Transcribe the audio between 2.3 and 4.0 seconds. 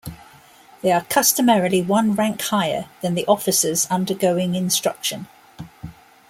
higher than the officers